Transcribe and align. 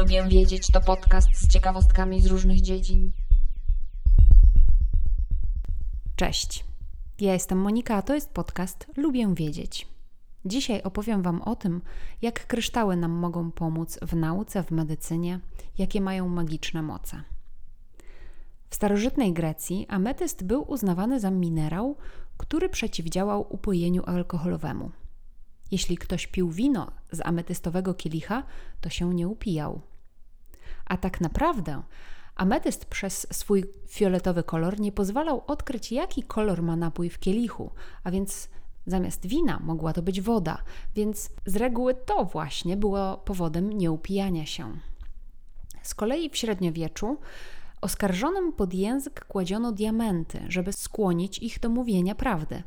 Lubię 0.00 0.28
wiedzieć 0.28 0.66
to 0.66 0.80
podcast 0.80 1.28
z 1.34 1.48
ciekawostkami 1.48 2.20
z 2.20 2.26
różnych 2.26 2.60
dziedzin. 2.60 3.12
Cześć. 6.16 6.64
Ja 7.20 7.32
jestem 7.32 7.58
Monika, 7.58 7.96
a 7.96 8.02
to 8.02 8.14
jest 8.14 8.30
podcast 8.30 8.86
Lubię 8.96 9.34
wiedzieć. 9.34 9.88
Dzisiaj 10.44 10.82
opowiem 10.82 11.22
Wam 11.22 11.42
o 11.42 11.56
tym, 11.56 11.82
jak 12.22 12.46
kryształy 12.46 12.96
nam 12.96 13.10
mogą 13.10 13.52
pomóc 13.52 13.98
w 14.02 14.16
nauce, 14.16 14.62
w 14.62 14.70
medycynie, 14.70 15.40
jakie 15.78 16.00
mają 16.00 16.28
magiczne 16.28 16.82
moce. 16.82 17.22
W 18.70 18.74
starożytnej 18.74 19.32
Grecji 19.32 19.86
ametyst 19.88 20.44
był 20.44 20.70
uznawany 20.70 21.20
za 21.20 21.30
minerał, 21.30 21.96
który 22.36 22.68
przeciwdziałał 22.68 23.46
upojeniu 23.54 24.02
alkoholowemu. 24.06 24.90
Jeśli 25.70 25.96
ktoś 25.98 26.26
pił 26.26 26.50
wino 26.50 26.92
z 27.12 27.20
ametystowego 27.20 27.94
kielicha, 27.94 28.42
to 28.80 28.90
się 28.90 29.14
nie 29.14 29.28
upijał. 29.28 29.89
A 30.90 30.96
tak 30.96 31.20
naprawdę 31.20 31.82
ametyst 32.36 32.84
przez 32.84 33.26
swój 33.32 33.64
fioletowy 33.88 34.42
kolor 34.42 34.80
nie 34.80 34.92
pozwalał 34.92 35.42
odkryć, 35.46 35.92
jaki 35.92 36.22
kolor 36.22 36.62
ma 36.62 36.76
napój 36.76 37.10
w 37.10 37.18
kielichu, 37.18 37.70
a 38.04 38.10
więc 38.10 38.48
zamiast 38.86 39.26
wina 39.26 39.60
mogła 39.64 39.92
to 39.92 40.02
być 40.02 40.20
woda, 40.20 40.62
więc 40.94 41.30
z 41.46 41.56
reguły 41.56 41.94
to 41.94 42.24
właśnie 42.24 42.76
było 42.76 43.16
powodem 43.16 43.72
nieupijania 43.72 44.46
się. 44.46 44.78
Z 45.82 45.94
kolei 45.94 46.30
w 46.30 46.36
średniowieczu 46.36 47.18
oskarżonym 47.80 48.52
pod 48.52 48.74
język 48.74 49.24
kładziono 49.24 49.72
diamenty, 49.72 50.40
żeby 50.48 50.72
skłonić 50.72 51.38
ich 51.38 51.60
do 51.60 51.68
mówienia 51.68 52.14
prawdy. 52.14 52.62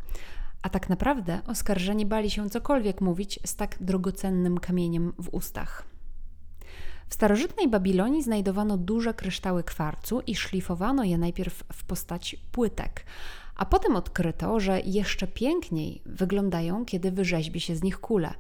A 0.62 0.70
tak 0.70 0.90
naprawdę 0.90 1.42
oskarżeni 1.48 2.06
bali 2.06 2.32
się 2.32 2.50
cokolwiek 2.50 3.02
mówić 3.02 3.40
z 3.46 3.56
tak 3.56 3.78
drogocennym 3.80 4.58
kamieniem 4.58 5.14
w 5.20 5.30
ustach. 5.30 5.93
W 7.14 7.16
starożytnej 7.16 7.68
Babilonii 7.68 8.24
znajdowano 8.24 8.78
duże 8.78 9.14
kryształy 9.14 9.64
kwarcu 9.64 10.22
i 10.28 10.36
szlifowano 10.36 11.04
je 11.04 11.18
najpierw 11.18 11.64
w 11.74 11.84
postaci 11.84 12.38
płytek, 12.52 13.06
a 13.56 13.66
potem 13.66 13.96
odkryto, 13.96 14.60
że 14.60 14.82
jeszcze 14.82 15.28
piękniej 15.28 16.02
wyglądają, 16.06 16.86
kiedy 16.86 17.12
wyrzeźbi 17.12 17.60
się 17.60 17.76
z 17.76 17.84
nich 17.84 18.00
kule. 18.00 18.34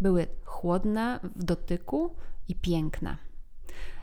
Były 0.00 0.26
chłodne 0.44 1.20
w 1.36 1.44
dotyku 1.44 2.14
i 2.48 2.54
piękne. 2.54 3.16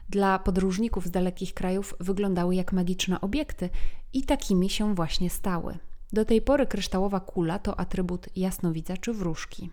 Dla 0.09 0.39
podróżników 0.39 1.05
z 1.05 1.11
dalekich 1.11 1.53
krajów 1.53 1.95
wyglądały 1.99 2.55
jak 2.55 2.73
magiczne 2.73 3.21
obiekty 3.21 3.69
i 4.13 4.23
takimi 4.23 4.69
się 4.69 4.95
właśnie 4.95 5.29
stały. 5.29 5.77
Do 6.13 6.25
tej 6.25 6.41
pory 6.41 6.67
kryształowa 6.67 7.19
kula 7.19 7.59
to 7.59 7.79
atrybut 7.79 8.27
jasnowidza 8.35 8.97
czy 8.97 9.13
wróżki. 9.13 9.69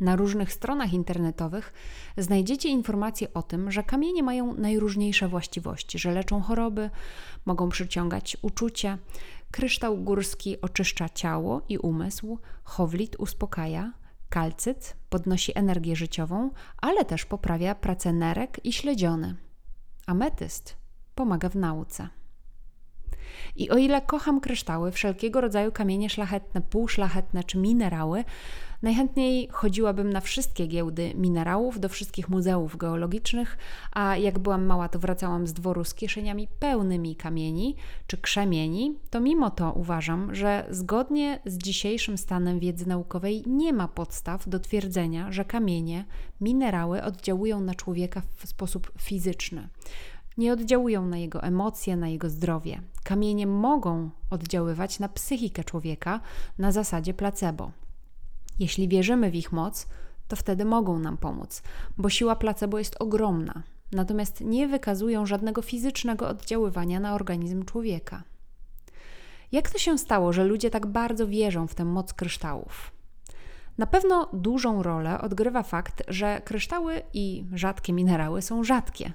Na 0.00 0.16
różnych 0.16 0.52
stronach 0.52 0.92
internetowych 0.92 1.72
znajdziecie 2.16 2.68
informacje 2.68 3.34
o 3.34 3.42
tym, 3.42 3.70
że 3.70 3.82
kamienie 3.82 4.22
mają 4.22 4.54
najróżniejsze 4.54 5.28
właściwości, 5.28 5.98
że 5.98 6.12
leczą 6.12 6.40
choroby, 6.40 6.90
mogą 7.46 7.68
przyciągać 7.68 8.36
uczucia. 8.42 8.98
Kryształ 9.50 9.98
górski 9.98 10.60
oczyszcza 10.60 11.08
ciało 11.08 11.62
i 11.68 11.78
umysł, 11.78 12.38
chowlit 12.64 13.16
uspokaja, 13.18 13.92
kalcyt 14.28 14.96
podnosi 15.10 15.58
energię 15.58 15.96
życiową, 15.96 16.50
ale 16.82 17.04
też 17.04 17.24
poprawia 17.24 17.74
pracę 17.74 18.12
nerek 18.12 18.60
i 18.64 18.72
śledziony. 18.72 19.36
Ametyst 20.06 20.76
pomaga 21.14 21.48
w 21.48 21.56
nauce. 21.56 22.08
I 23.56 23.70
o 23.70 23.76
ile 23.76 24.00
kocham 24.00 24.40
kryształy, 24.40 24.92
wszelkiego 24.92 25.40
rodzaju 25.40 25.72
kamienie 25.72 26.10
szlachetne, 26.10 26.60
półszlachetne 26.60 27.44
czy 27.44 27.58
minerały, 27.58 28.24
najchętniej 28.82 29.48
chodziłabym 29.52 30.12
na 30.12 30.20
wszystkie 30.20 30.66
giełdy 30.66 31.12
minerałów, 31.14 31.80
do 31.80 31.88
wszystkich 31.88 32.28
muzeów 32.28 32.76
geologicznych, 32.76 33.58
a 33.92 34.16
jak 34.16 34.38
byłam 34.38 34.66
mała, 34.66 34.88
to 34.88 34.98
wracałam 34.98 35.46
z 35.46 35.52
dworu 35.52 35.84
z 35.84 35.94
kieszeniami 35.94 36.48
pełnymi 36.58 37.16
kamieni 37.16 37.76
czy 38.06 38.16
krzemieni, 38.16 38.98
to 39.10 39.20
mimo 39.20 39.50
to 39.50 39.72
uważam, 39.72 40.34
że 40.34 40.66
zgodnie 40.70 41.38
z 41.46 41.58
dzisiejszym 41.58 42.18
stanem 42.18 42.58
wiedzy 42.58 42.88
naukowej 42.88 43.42
nie 43.46 43.72
ma 43.72 43.88
podstaw 43.88 44.48
do 44.48 44.60
twierdzenia, 44.60 45.32
że 45.32 45.44
kamienie, 45.44 46.04
minerały 46.40 47.02
oddziałują 47.02 47.60
na 47.60 47.74
człowieka 47.74 48.22
w 48.36 48.48
sposób 48.48 48.92
fizyczny 48.98 49.68
nie 50.36 50.52
oddziałują 50.52 51.06
na 51.06 51.18
jego 51.18 51.42
emocje, 51.42 51.96
na 51.96 52.08
jego 52.08 52.30
zdrowie. 52.30 52.80
Kamienie 53.04 53.46
mogą 53.46 54.10
oddziaływać 54.30 54.98
na 54.98 55.08
psychikę 55.08 55.64
człowieka 55.64 56.20
na 56.58 56.72
zasadzie 56.72 57.14
placebo. 57.14 57.70
Jeśli 58.58 58.88
wierzymy 58.88 59.30
w 59.30 59.34
ich 59.34 59.52
moc, 59.52 59.86
to 60.28 60.36
wtedy 60.36 60.64
mogą 60.64 60.98
nam 60.98 61.16
pomóc, 61.16 61.62
bo 61.98 62.10
siła 62.10 62.36
placebo 62.36 62.78
jest 62.78 62.96
ogromna, 63.00 63.62
natomiast 63.92 64.40
nie 64.40 64.68
wykazują 64.68 65.26
żadnego 65.26 65.62
fizycznego 65.62 66.28
oddziaływania 66.28 67.00
na 67.00 67.14
organizm 67.14 67.64
człowieka. 67.64 68.22
Jak 69.52 69.70
to 69.70 69.78
się 69.78 69.98
stało, 69.98 70.32
że 70.32 70.44
ludzie 70.44 70.70
tak 70.70 70.86
bardzo 70.86 71.26
wierzą 71.26 71.66
w 71.66 71.74
tę 71.74 71.84
moc 71.84 72.14
kryształów? 72.14 72.95
Na 73.78 73.86
pewno 73.86 74.28
dużą 74.32 74.82
rolę 74.82 75.20
odgrywa 75.20 75.62
fakt, 75.62 76.02
że 76.08 76.40
kryształy 76.44 77.02
i 77.14 77.44
rzadkie 77.54 77.92
minerały 77.92 78.42
są 78.42 78.64
rzadkie. 78.64 79.12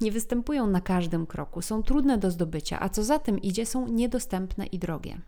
Nie 0.00 0.12
występują 0.12 0.66
na 0.66 0.80
każdym 0.80 1.26
kroku, 1.26 1.62
są 1.62 1.82
trudne 1.82 2.18
do 2.18 2.30
zdobycia, 2.30 2.80
a 2.80 2.88
co 2.88 3.04
za 3.04 3.18
tym 3.18 3.38
idzie, 3.38 3.66
są 3.66 3.88
niedostępne 3.88 4.66
i 4.66 4.78
drogie. 4.78 5.18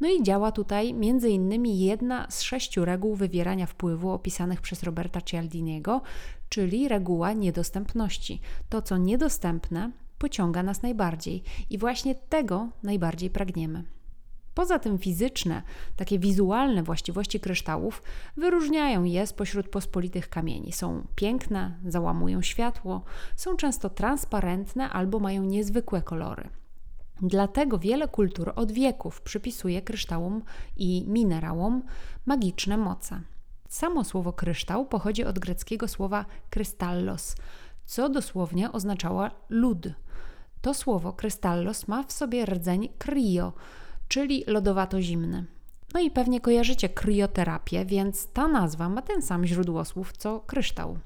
No 0.00 0.08
i 0.08 0.22
działa 0.22 0.52
tutaj 0.52 0.94
innymi 1.28 1.80
jedna 1.80 2.26
z 2.30 2.42
sześciu 2.42 2.84
reguł 2.84 3.14
wywierania 3.14 3.66
wpływu 3.66 4.10
opisanych 4.10 4.60
przez 4.60 4.82
Roberta 4.82 5.20
Cialdiniego, 5.20 6.02
czyli 6.48 6.88
reguła 6.88 7.32
niedostępności. 7.32 8.40
To, 8.68 8.82
co 8.82 8.96
niedostępne, 8.96 9.90
pociąga 10.18 10.62
nas 10.62 10.82
najbardziej 10.82 11.42
i 11.70 11.78
właśnie 11.78 12.14
tego 12.14 12.68
najbardziej 12.82 13.30
pragniemy. 13.30 13.95
Poza 14.56 14.78
tym 14.78 14.98
fizyczne, 14.98 15.62
takie 15.96 16.18
wizualne 16.18 16.82
właściwości 16.82 17.40
kryształów 17.40 18.02
wyróżniają 18.36 19.04
je 19.04 19.26
spośród 19.26 19.68
pospolitych 19.68 20.28
kamieni. 20.28 20.72
Są 20.72 21.06
piękne, 21.14 21.78
załamują 21.86 22.42
światło, 22.42 23.02
są 23.36 23.56
często 23.56 23.90
transparentne 23.90 24.90
albo 24.90 25.18
mają 25.18 25.42
niezwykłe 25.42 26.02
kolory. 26.02 26.48
Dlatego 27.22 27.78
wiele 27.78 28.08
kultur 28.08 28.52
od 28.56 28.72
wieków 28.72 29.20
przypisuje 29.20 29.82
kryształom 29.82 30.42
i 30.76 31.04
minerałom 31.08 31.82
magiczne 32.26 32.76
moce. 32.76 33.20
Samo 33.68 34.04
słowo 34.04 34.32
kryształ 34.32 34.86
pochodzi 34.86 35.24
od 35.24 35.38
greckiego 35.38 35.88
słowa 35.88 36.24
krystallos, 36.50 37.36
co 37.86 38.08
dosłownie 38.08 38.72
oznaczało 38.72 39.28
lód. 39.48 39.88
To 40.62 40.74
słowo 40.74 41.12
krystallos 41.12 41.88
ma 41.88 42.02
w 42.02 42.12
sobie 42.12 42.46
rdzeń 42.46 42.88
kryo, 42.98 43.52
czyli 44.08 44.44
lodowato-zimny. 44.46 45.44
No 45.94 46.00
i 46.00 46.10
pewnie 46.10 46.40
kojarzycie 46.40 46.88
kryoterapię, 46.88 47.84
więc 47.84 48.26
ta 48.32 48.48
nazwa 48.48 48.88
ma 48.88 49.02
ten 49.02 49.22
sam 49.22 49.46
źródłosłów 49.46 50.12
co 50.16 50.40
kryształ. 50.40 50.98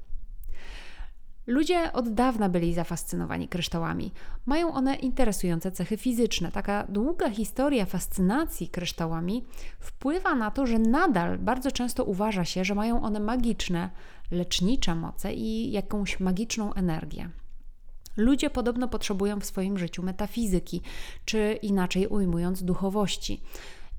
Ludzie 1.47 1.93
od 1.93 2.09
dawna 2.13 2.49
byli 2.49 2.73
zafascynowani 2.73 3.47
kryształami. 3.47 4.11
Mają 4.45 4.73
one 4.73 4.95
interesujące 4.95 5.71
cechy 5.71 5.97
fizyczne. 5.97 6.51
Taka 6.51 6.85
długa 6.89 7.29
historia 7.29 7.85
fascynacji 7.85 8.69
kryształami 8.69 9.45
wpływa 9.79 10.35
na 10.35 10.51
to, 10.51 10.67
że 10.67 10.79
nadal 10.79 11.39
bardzo 11.39 11.71
często 11.71 12.03
uważa 12.03 12.45
się, 12.45 12.65
że 12.65 12.75
mają 12.75 13.01
one 13.01 13.19
magiczne, 13.19 13.89
lecznicze 14.31 14.95
moce 14.95 15.33
i 15.33 15.71
jakąś 15.71 16.19
magiczną 16.19 16.73
energię. 16.73 17.29
Ludzie 18.17 18.49
podobno 18.49 18.87
potrzebują 18.87 19.39
w 19.39 19.45
swoim 19.45 19.77
życiu 19.77 20.03
metafizyki, 20.03 20.81
czy 21.25 21.59
inaczej 21.61 22.07
ujmując, 22.07 22.63
duchowości. 22.63 23.41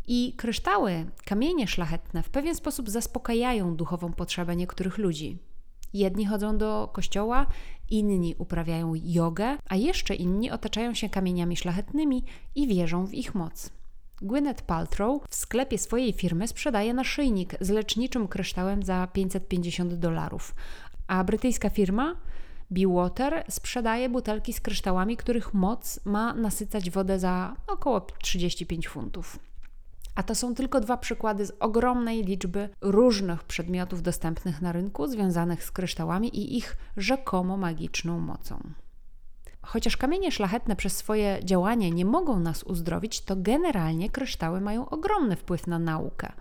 I 0.06 0.34
kryształy, 0.36 1.06
kamienie 1.24 1.68
szlachetne 1.68 2.22
w 2.22 2.30
pewien 2.30 2.54
sposób 2.54 2.90
zaspokajają 2.90 3.76
duchową 3.76 4.12
potrzebę 4.12 4.56
niektórych 4.56 4.98
ludzi. 4.98 5.38
Jedni 5.94 6.26
chodzą 6.26 6.58
do 6.58 6.90
kościoła, 6.92 7.46
inni 7.90 8.34
uprawiają 8.38 8.92
jogę, 8.94 9.56
a 9.68 9.76
jeszcze 9.76 10.14
inni 10.14 10.50
otaczają 10.50 10.94
się 10.94 11.08
kamieniami 11.08 11.56
szlachetnymi 11.56 12.24
i 12.54 12.66
wierzą 12.68 13.06
w 13.06 13.14
ich 13.14 13.34
moc. 13.34 13.70
Gwyneth 14.22 14.62
Paltrow 14.62 15.22
w 15.28 15.34
sklepie 15.34 15.78
swojej 15.78 16.12
firmy 16.12 16.48
sprzedaje 16.48 16.94
naszyjnik 16.94 17.54
z 17.60 17.70
leczniczym 17.70 18.28
kryształem 18.28 18.82
za 18.82 19.06
550 19.06 19.94
dolarów, 19.94 20.54
a 21.06 21.24
brytyjska 21.24 21.70
firma 21.70 22.16
Bewater 22.72 23.44
sprzedaje 23.50 24.08
butelki 24.08 24.52
z 24.52 24.60
kryształami, 24.60 25.16
których 25.16 25.54
moc 25.54 26.00
ma 26.04 26.34
nasycać 26.34 26.90
wodę 26.90 27.18
za 27.18 27.56
około 27.66 28.00
35 28.00 28.88
funtów. 28.88 29.38
A 30.14 30.22
to 30.22 30.34
są 30.34 30.54
tylko 30.54 30.80
dwa 30.80 30.96
przykłady 30.96 31.46
z 31.46 31.52
ogromnej 31.60 32.24
liczby 32.24 32.68
różnych 32.80 33.44
przedmiotów 33.44 34.02
dostępnych 34.02 34.62
na 34.62 34.72
rynku 34.72 35.06
związanych 35.06 35.64
z 35.64 35.70
kryształami 35.70 36.28
i 36.38 36.56
ich 36.56 36.76
rzekomo 36.96 37.56
magiczną 37.56 38.18
mocą. 38.20 38.60
Chociaż 39.62 39.96
kamienie 39.96 40.32
szlachetne 40.32 40.76
przez 40.76 40.96
swoje 40.96 41.40
działanie 41.44 41.90
nie 41.90 42.04
mogą 42.04 42.40
nas 42.40 42.62
uzdrowić, 42.62 43.20
to 43.20 43.36
generalnie 43.36 44.10
kryształy 44.10 44.60
mają 44.60 44.88
ogromny 44.88 45.36
wpływ 45.36 45.66
na 45.66 45.78
naukę. 45.78 46.32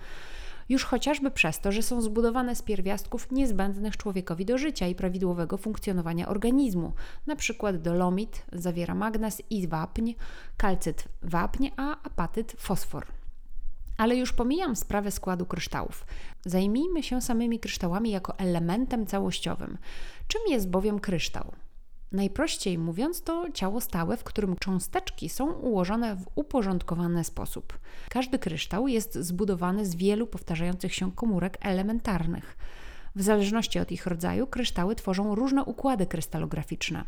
Już 0.72 0.86
chociażby 0.86 1.32
przez 1.32 1.60
to, 1.60 1.72
że 1.72 1.82
są 1.82 2.02
zbudowane 2.02 2.56
z 2.56 2.62
pierwiastków 2.62 3.32
niezbędnych 3.32 3.98
człowiekowi 3.98 4.46
do 4.46 4.58
życia 4.58 4.88
i 4.88 4.96
prawidłowego 4.96 5.58
funkcjonowania 5.58 6.28
organizmu. 6.28 6.94
Na 7.28 7.36
przykład 7.36 7.82
dolomit 7.82 8.46
zawiera 8.54 8.96
magnez 8.96 9.42
i 9.50 9.68
wapń, 9.68 10.14
kalcyt 10.58 11.08
wapń, 11.22 11.68
a 11.78 12.04
apatyt 12.04 12.56
fosfor. 12.58 13.06
Ale 13.98 14.16
już 14.16 14.34
pomijam 14.34 14.76
sprawę 14.76 15.12
składu 15.12 15.46
kryształów. 15.46 16.06
Zajmijmy 16.46 17.04
się 17.04 17.22
samymi 17.22 17.60
kryształami 17.60 18.12
jako 18.12 18.38
elementem 18.38 19.06
całościowym. 19.06 19.78
Czym 20.28 20.42
jest 20.50 20.70
bowiem 20.70 21.00
kryształ? 21.00 21.52
Najprościej 22.12 22.78
mówiąc, 22.78 23.22
to 23.22 23.46
ciało 23.54 23.82
stałe, 23.82 24.18
w 24.18 24.24
którym 24.24 24.56
cząsteczki 24.56 25.30
są 25.30 25.52
ułożone 25.52 26.16
w 26.16 26.26
uporządkowany 26.36 27.24
sposób. 27.24 27.80
Każdy 28.10 28.40
kryształ 28.40 28.88
jest 28.88 29.16
zbudowany 29.16 29.86
z 29.86 29.96
wielu 29.96 30.28
powtarzających 30.28 30.94
się 30.94 31.12
komórek 31.12 31.58
elementarnych. 31.62 32.58
W 33.16 33.22
zależności 33.22 33.80
od 33.80 33.92
ich 33.92 34.08
rodzaju, 34.08 34.48
kryształy 34.48 34.96
tworzą 34.96 35.36
różne 35.36 35.64
układy 35.64 36.06
krystalograficzne. 36.06 37.04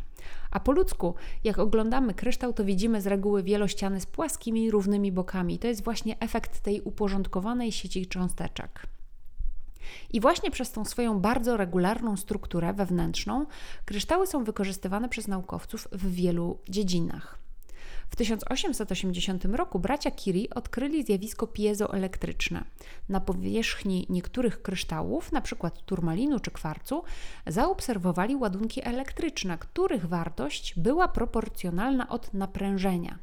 A 0.50 0.60
po 0.60 0.72
ludzku, 0.72 1.14
jak 1.44 1.58
oglądamy 1.58 2.14
kryształ, 2.14 2.52
to 2.52 2.64
widzimy 2.64 3.00
z 3.00 3.06
reguły 3.06 3.42
wielościany 3.42 4.00
z 4.00 4.06
płaskimi, 4.06 4.70
równymi 4.70 5.12
bokami. 5.12 5.58
To 5.58 5.66
jest 5.66 5.84
właśnie 5.84 6.18
efekt 6.20 6.60
tej 6.60 6.80
uporządkowanej 6.80 7.72
sieci 7.72 8.06
cząsteczek. 8.06 8.93
I 10.12 10.20
właśnie 10.20 10.50
przez 10.50 10.72
tą 10.72 10.84
swoją 10.84 11.20
bardzo 11.20 11.56
regularną 11.56 12.16
strukturę 12.16 12.72
wewnętrzną, 12.72 13.46
kryształy 13.84 14.26
są 14.26 14.44
wykorzystywane 14.44 15.08
przez 15.08 15.28
naukowców 15.28 15.88
w 15.92 16.14
wielu 16.14 16.58
dziedzinach. 16.68 17.44
W 18.10 18.16
1880 18.16 19.44
roku 19.44 19.78
bracia 19.78 20.10
Curie 20.10 20.50
odkryli 20.50 21.04
zjawisko 21.04 21.46
piezoelektryczne. 21.46 22.64
Na 23.08 23.20
powierzchni 23.20 24.06
niektórych 24.10 24.62
kryształów, 24.62 25.28
np. 25.32 25.70
turmalinu 25.86 26.40
czy 26.40 26.50
kwarcu, 26.50 27.02
zaobserwowali 27.46 28.36
ładunki 28.36 28.84
elektryczne, 28.84 29.58
których 29.58 30.06
wartość 30.06 30.74
była 30.78 31.08
proporcjonalna 31.08 32.08
od 32.08 32.34
naprężenia. 32.34 33.18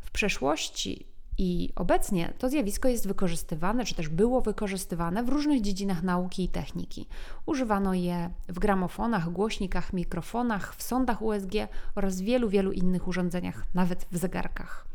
W 0.00 0.10
przeszłości 0.10 1.06
i 1.38 1.72
obecnie 1.76 2.32
to 2.38 2.48
zjawisko 2.48 2.88
jest 2.88 3.08
wykorzystywane, 3.08 3.84
czy 3.84 3.94
też 3.94 4.08
było 4.08 4.40
wykorzystywane 4.40 5.22
w 5.22 5.28
różnych 5.28 5.60
dziedzinach 5.60 6.02
nauki 6.02 6.44
i 6.44 6.48
techniki. 6.48 7.06
Używano 7.46 7.94
je 7.94 8.30
w 8.48 8.58
gramofonach, 8.58 9.32
głośnikach, 9.32 9.92
mikrofonach, 9.92 10.74
w 10.76 10.82
sondach 10.82 11.22
USG 11.22 11.52
oraz 11.94 12.20
wielu, 12.20 12.48
wielu 12.48 12.72
innych 12.72 13.08
urządzeniach, 13.08 13.64
nawet 13.74 14.06
w 14.12 14.16
zegarkach. 14.16 14.86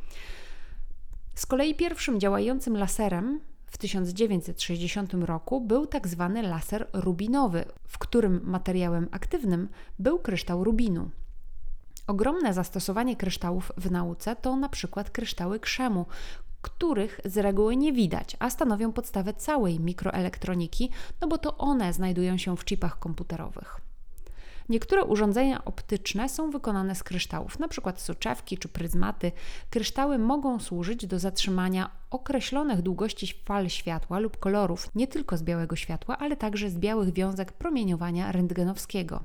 Z 1.36 1.46
kolei 1.46 1.76
pierwszym 1.76 2.20
działającym 2.20 2.78
laserem 2.78 3.40
w 3.66 3.78
1960 3.78 5.14
roku 5.14 5.62
był 5.62 5.88
tak 5.88 6.08
zwany 6.08 6.42
laser 6.42 6.88
rubinowy, 6.94 7.66
w 7.88 7.98
którym 7.98 8.42
materiałem 8.44 9.08
aktywnym 9.12 9.70
był 10.00 10.20
kryształ 10.20 10.64
rubinu. 10.64 11.10
Ogromne 12.08 12.54
zastosowanie 12.54 13.16
kryształów 13.16 13.72
w 13.78 13.92
nauce 13.92 14.36
to 14.36 14.56
na 14.56 14.70
przykład 14.70 15.10
kryształy 15.10 15.60
krzemu, 15.60 16.06
których 16.62 17.20
z 17.26 17.38
reguły 17.38 17.76
nie 17.78 17.94
widać, 17.94 18.38
a 18.40 18.50
stanowią 18.50 18.92
podstawę 18.92 19.34
całej 19.34 19.80
mikroelektroniki, 19.80 20.90
no 21.22 21.28
bo 21.28 21.38
to 21.38 21.58
one 21.58 21.94
znajdują 21.94 22.38
się 22.38 22.58
w 22.58 22.66
chipach 22.66 23.00
komputerowych. 23.00 23.82
Niektóre 24.70 25.04
urządzenia 25.04 25.66
optyczne 25.66 26.30
są 26.30 26.52
wykonane 26.52 26.96
z 26.96 27.04
kryształów, 27.04 27.56
np. 27.60 27.94
soczewki 27.98 28.58
czy 28.58 28.68
pryzmaty. 28.68 29.32
Kryształy 29.70 30.20
mogą 30.20 30.60
służyć 30.60 31.08
do 31.08 31.20
zatrzymania 31.20 31.90
określonych 32.10 32.82
długości 32.82 33.34
fal 33.46 33.70
światła 33.70 34.20
lub 34.20 34.38
kolorów, 34.38 34.90
nie 34.96 35.08
tylko 35.08 35.38
z 35.38 35.44
białego 35.44 35.76
światła, 35.76 36.18
ale 36.18 36.38
także 36.38 36.70
z 36.70 36.78
białych 36.78 37.14
wiązek 37.14 37.52
promieniowania 37.52 38.32
rentgenowskiego. 38.32 39.24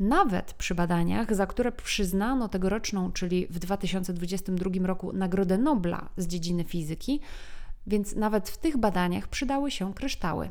Nawet 0.00 0.54
przy 0.54 0.74
badaniach, 0.74 1.34
za 1.34 1.46
które 1.46 1.72
przyznano 1.72 2.48
tegoroczną, 2.48 3.12
czyli 3.12 3.46
w 3.46 3.58
2022 3.58 4.86
roku, 4.86 5.12
Nagrodę 5.12 5.58
Nobla 5.58 6.08
z 6.16 6.26
dziedziny 6.26 6.64
fizyki, 6.64 7.20
więc 7.86 8.14
nawet 8.14 8.50
w 8.50 8.58
tych 8.58 8.76
badaniach 8.76 9.28
przydały 9.28 9.70
się 9.70 9.94
kryształy. 9.94 10.50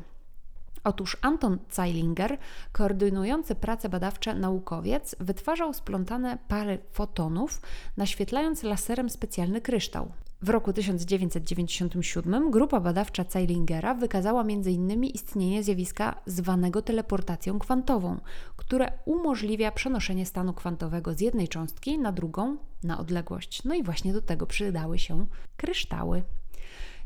Otóż 0.84 1.16
Anton 1.22 1.58
Zeilinger, 1.70 2.38
koordynujący 2.72 3.54
prace 3.54 3.88
badawcze 3.88 4.34
naukowiec, 4.34 5.16
wytwarzał 5.20 5.74
splątane 5.74 6.38
pary 6.48 6.78
fotonów, 6.90 7.62
naświetlając 7.96 8.62
laserem 8.62 9.10
specjalny 9.10 9.60
kryształ. 9.60 10.12
W 10.42 10.48
roku 10.48 10.72
1997 10.72 12.50
grupa 12.50 12.80
badawcza 12.80 13.24
Zeilingera 13.28 13.94
wykazała 13.94 14.40
m.in. 14.42 15.04
istnienie 15.04 15.62
zjawiska 15.62 16.20
zwanego 16.26 16.82
teleportacją 16.82 17.58
kwantową, 17.58 18.20
które 18.56 18.92
umożliwia 19.04 19.72
przenoszenie 19.72 20.26
stanu 20.26 20.54
kwantowego 20.54 21.14
z 21.14 21.20
jednej 21.20 21.48
cząstki 21.48 21.98
na 21.98 22.12
drugą 22.12 22.56
na 22.82 22.98
odległość. 22.98 23.64
No 23.64 23.74
i 23.74 23.82
właśnie 23.82 24.12
do 24.12 24.22
tego 24.22 24.46
przydały 24.46 24.98
się 24.98 25.26
kryształy. 25.56 26.22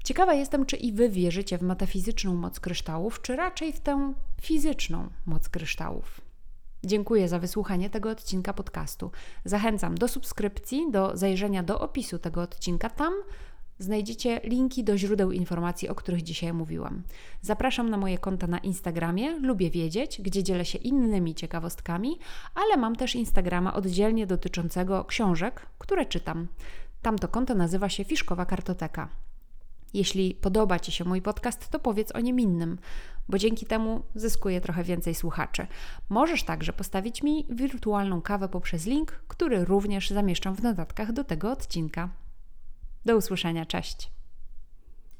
Ciekawa 0.08 0.34
jestem, 0.34 0.66
czy 0.66 0.76
i 0.76 0.92
Wy 0.92 1.08
wierzycie 1.08 1.58
w 1.58 1.62
metafizyczną 1.62 2.34
moc 2.34 2.60
kryształów, 2.60 3.22
czy 3.22 3.36
raczej 3.36 3.72
w 3.72 3.80
tę 3.80 4.12
fizyczną 4.40 5.08
moc 5.26 5.48
kryształów. 5.48 6.20
Dziękuję 6.84 7.28
za 7.28 7.38
wysłuchanie 7.38 7.90
tego 7.90 8.10
odcinka 8.10 8.52
podcastu. 8.52 9.10
Zachęcam 9.44 9.94
do 9.94 10.08
subskrypcji, 10.08 10.90
do 10.90 11.16
zajrzenia 11.16 11.62
do 11.62 11.80
opisu 11.80 12.18
tego 12.18 12.42
odcinka. 12.42 12.90
Tam 12.90 13.12
znajdziecie 13.78 14.40
linki 14.44 14.84
do 14.84 14.98
źródeł 14.98 15.32
informacji, 15.32 15.88
o 15.88 15.94
których 15.94 16.22
dzisiaj 16.22 16.52
mówiłam. 16.52 17.02
Zapraszam 17.42 17.90
na 17.90 17.96
moje 17.96 18.18
konta 18.18 18.46
na 18.46 18.58
Instagramie, 18.58 19.38
lubię 19.38 19.70
wiedzieć, 19.70 20.20
gdzie 20.22 20.42
dzielę 20.42 20.64
się 20.64 20.78
innymi 20.78 21.34
ciekawostkami, 21.34 22.18
ale 22.54 22.76
mam 22.76 22.96
też 22.96 23.14
Instagrama 23.14 23.74
oddzielnie 23.74 24.26
dotyczącego 24.26 25.04
książek, 25.04 25.66
które 25.78 26.06
czytam. 26.06 26.48
Tamto 27.02 27.28
konto 27.28 27.54
nazywa 27.54 27.88
się 27.88 28.04
Fiszkowa 28.04 28.46
Kartoteka. 28.46 29.27
Jeśli 29.94 30.34
podoba 30.34 30.78
Ci 30.78 30.92
się 30.92 31.04
mój 31.04 31.22
podcast, 31.22 31.68
to 31.68 31.78
powiedz 31.78 32.12
o 32.14 32.20
nim 32.20 32.40
innym, 32.40 32.78
bo 33.28 33.38
dzięki 33.38 33.66
temu 33.66 34.02
zyskuję 34.14 34.60
trochę 34.60 34.84
więcej 34.84 35.14
słuchaczy. 35.14 35.66
Możesz 36.08 36.44
także 36.44 36.72
postawić 36.72 37.22
mi 37.22 37.46
wirtualną 37.50 38.22
kawę 38.22 38.48
poprzez 38.48 38.86
link, 38.86 39.12
który 39.28 39.64
również 39.64 40.10
zamieszczam 40.10 40.54
w 40.54 40.62
notatkach 40.62 41.12
do 41.12 41.24
tego 41.24 41.50
odcinka. 41.50 42.08
Do 43.04 43.16
usłyszenia, 43.16 43.66
cześć. 43.66 44.17